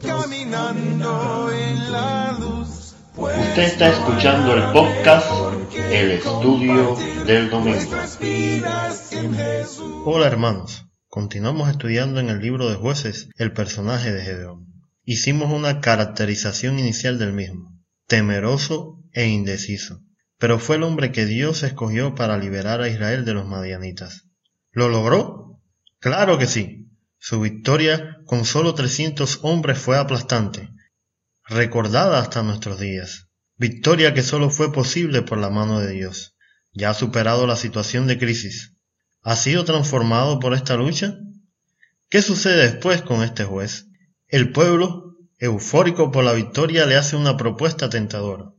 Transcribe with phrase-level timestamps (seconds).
[0.00, 2.94] caminando en la luz.
[3.16, 5.26] Usted está escuchando el podcast
[5.90, 7.92] El Estudio del Domingo.
[10.04, 14.66] Hola hermanos, continuamos estudiando en el libro de jueces el personaje de Gedeón.
[15.04, 20.00] Hicimos una caracterización inicial del mismo, temeroso e indeciso,
[20.38, 24.28] pero fue el hombre que Dios escogió para liberar a Israel de los madianitas.
[24.70, 25.60] ¿Lo logró?
[25.98, 26.81] Claro que sí.
[27.24, 30.70] Su victoria con solo 300 hombres fue aplastante,
[31.44, 33.28] recordada hasta nuestros días.
[33.56, 36.34] Victoria que solo fue posible por la mano de Dios.
[36.72, 38.74] Ya ha superado la situación de crisis.
[39.22, 41.16] ¿Ha sido transformado por esta lucha?
[42.08, 43.86] ¿Qué sucede después con este juez?
[44.26, 48.50] El pueblo, eufórico por la victoria, le hace una propuesta tentadora.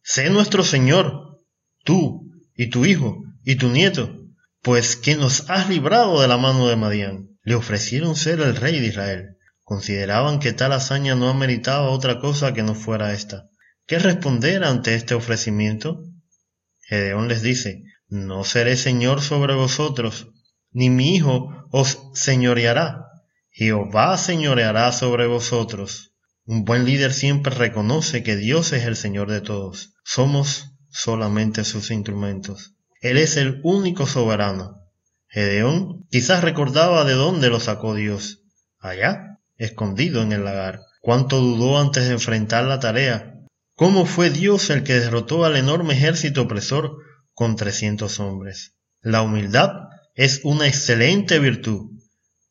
[0.00, 1.38] Sé nuestro Señor,
[1.84, 4.19] tú y tu hijo y tu nieto,
[4.62, 7.38] pues que nos has librado de la mano de Madián.
[7.42, 9.36] Le ofrecieron ser el rey de Israel.
[9.64, 13.48] Consideraban que tal hazaña no ameritaba otra cosa que no fuera esta.
[13.86, 16.02] ¿Qué responder ante este ofrecimiento?
[16.82, 20.28] Gedeón les dice, No seré señor sobre vosotros,
[20.72, 23.06] ni mi hijo os señoreará.
[23.50, 26.12] Jehová señoreará sobre vosotros.
[26.44, 29.94] Un buen líder siempre reconoce que Dios es el Señor de todos.
[30.04, 32.74] Somos solamente sus instrumentos.
[33.00, 34.76] Él es el único soberano.
[35.28, 38.42] Gedeón quizás recordaba de dónde lo sacó Dios.
[38.78, 40.80] Allá, escondido en el lagar.
[41.00, 43.34] Cuánto dudó antes de enfrentar la tarea.
[43.74, 46.98] ¿Cómo fue Dios el que derrotó al enorme ejército opresor
[47.32, 48.74] con trescientos hombres?
[49.00, 49.70] La humildad
[50.14, 51.90] es una excelente virtud,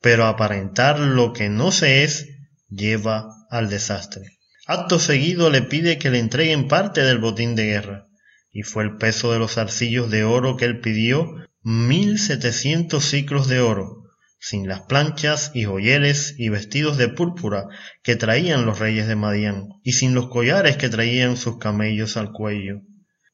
[0.02, 2.28] pero aparentar lo que no se es
[2.70, 4.40] lleva al desastre.
[4.66, 8.08] Acto seguido le pide que le entreguen parte del botín de guerra,
[8.52, 13.48] y fue el peso de los arcillos de oro que él pidió mil setecientos ciclos
[13.48, 14.04] de oro,
[14.40, 17.66] sin las planchas y joyeles y vestidos de púrpura
[18.02, 22.32] que traían los reyes de Madián, y sin los collares que traían sus camellos al
[22.32, 22.82] cuello.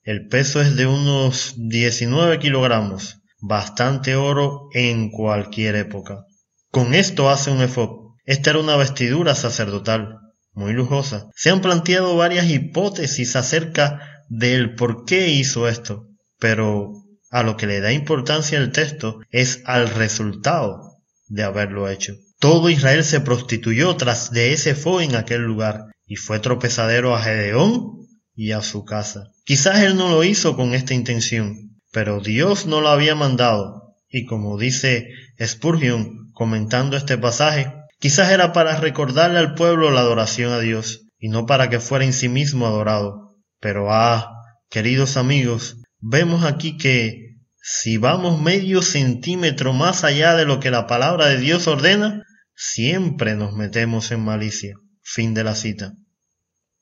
[0.03, 6.25] El peso es de unos diecinueve kilogramos, bastante oro en cualquier época.
[6.71, 8.13] Con esto hace un efod.
[8.25, 10.17] Esta era una vestidura sacerdotal,
[10.53, 11.29] muy lujosa.
[11.35, 16.07] Se han planteado varias hipótesis acerca del por qué hizo esto,
[16.39, 16.93] pero
[17.31, 20.97] a lo que le da importancia el texto es al resultado
[21.27, 22.15] de haberlo hecho.
[22.39, 27.21] Todo Israel se prostituyó tras de ese fue en aquel lugar y fue tropezadero a
[27.21, 29.31] Gedeón y a su casa.
[29.45, 34.25] Quizás él no lo hizo con esta intención, pero Dios no lo había mandado y
[34.25, 35.09] como dice
[35.43, 41.27] Spurgeon comentando este pasaje, quizás era para recordarle al pueblo la adoración a Dios y
[41.29, 43.24] no para que fuera en sí mismo adorado.
[43.65, 50.59] Pero ah, queridos amigos, vemos aquí que si vamos medio centímetro más allá de lo
[50.59, 52.21] que la palabra de Dios ordena,
[52.55, 54.75] siempre nos metemos en malicia.
[55.01, 55.95] Fin de la cita.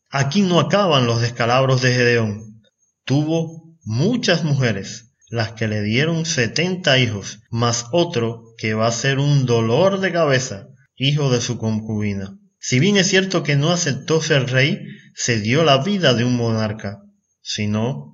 [0.10, 2.62] Aquí no acaban los descalabros de Gedeón.
[3.06, 9.20] Tuvo muchas mujeres, las que le dieron setenta hijos, más otro que va a ser
[9.20, 10.68] un dolor de cabeza,
[10.98, 12.38] hijo de su concubina.
[12.60, 14.82] Si bien es cierto que no aceptó ser rey,
[15.16, 17.02] se dio la vida de un monarca.
[17.42, 18.14] Si no,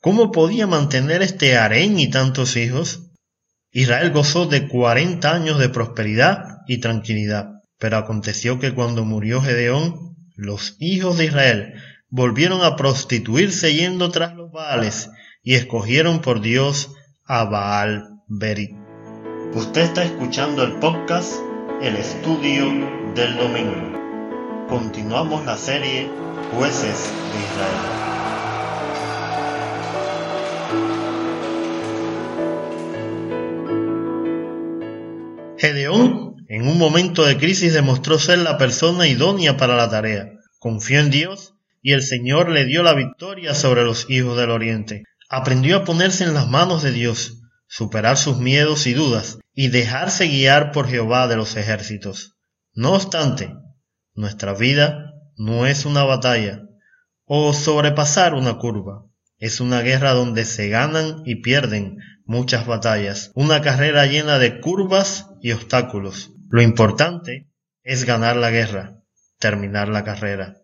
[0.00, 3.10] ¿Cómo podía mantener este harén y tantos hijos?
[3.70, 10.16] Israel gozó de cuarenta años de prosperidad y tranquilidad, pero aconteció que cuando murió Gedeón,
[10.36, 11.74] los hijos de Israel
[12.08, 15.10] volvieron a prostituirse yendo tras los Baales
[15.42, 16.94] y escogieron por Dios
[17.26, 18.74] a Baal Berit.
[19.52, 21.34] Usted está escuchando el podcast
[21.82, 22.64] El Estudio
[23.14, 23.99] del Domingo.
[24.70, 26.08] Continuamos la serie
[26.54, 28.00] Jueces de Israel.
[35.58, 40.28] Gedeón, en un momento de crisis, demostró ser la persona idónea para la tarea.
[40.60, 45.02] Confió en Dios y el Señor le dio la victoria sobre los hijos del Oriente.
[45.28, 50.28] Aprendió a ponerse en las manos de Dios, superar sus miedos y dudas y dejarse
[50.28, 52.36] guiar por Jehová de los ejércitos.
[52.72, 53.52] No obstante,
[54.14, 56.62] nuestra vida no es una batalla
[57.24, 59.06] o sobrepasar una curva.
[59.38, 65.28] Es una guerra donde se ganan y pierden muchas batallas, una carrera llena de curvas
[65.40, 66.30] y obstáculos.
[66.50, 67.48] Lo importante
[67.82, 69.02] es ganar la guerra,
[69.38, 70.56] terminar la carrera.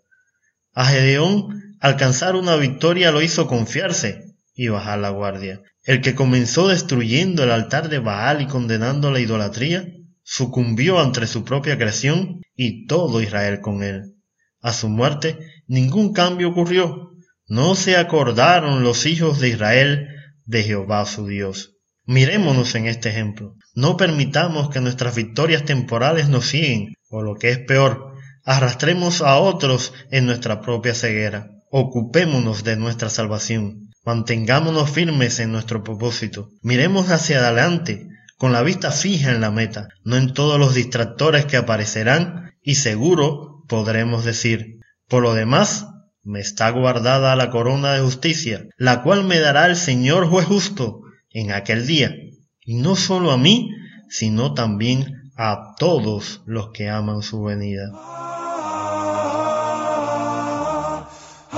[0.74, 5.62] A Gedeón alcanzar una victoria lo hizo confiarse y bajar la guardia.
[5.84, 9.86] El que comenzó destruyendo el altar de Baal y condenando la idolatría,
[10.28, 14.16] sucumbió ante su propia creación y todo Israel con él.
[14.60, 15.38] A su muerte
[15.68, 17.12] ningún cambio ocurrió.
[17.46, 20.08] No se acordaron los hijos de Israel
[20.44, 21.76] de Jehová su Dios.
[22.06, 23.54] Mirémonos en este ejemplo.
[23.74, 28.14] No permitamos que nuestras victorias temporales nos siguen, o lo que es peor,
[28.44, 31.50] arrastremos a otros en nuestra propia ceguera.
[31.70, 33.90] Ocupémonos de nuestra salvación.
[34.04, 36.48] Mantengámonos firmes en nuestro propósito.
[36.62, 41.46] Miremos hacia adelante, con la vista fija en la meta, no en todos los distractores
[41.46, 45.86] que aparecerán, y seguro podremos decir, por lo demás,
[46.22, 51.00] me está guardada la corona de justicia, la cual me dará el Señor juez justo
[51.30, 52.14] en aquel día,
[52.60, 53.70] y no solo a mí,
[54.08, 57.90] sino también a todos los que aman su venida.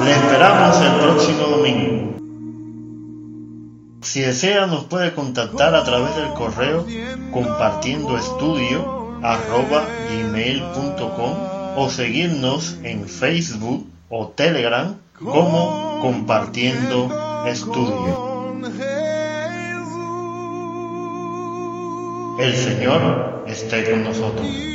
[0.04, 2.27] Le esperamos el próximo domingo.
[4.18, 6.84] Si desea nos puede contactar a través del correo
[7.30, 9.14] compartiendo estudio
[11.76, 18.58] o seguirnos en Facebook o Telegram como compartiendo estudio.
[22.40, 24.68] El Señor esté con nosotros.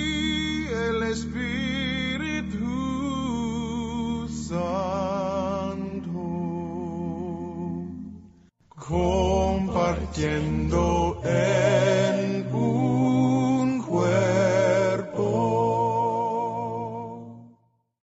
[9.93, 12.02] Compartiendo el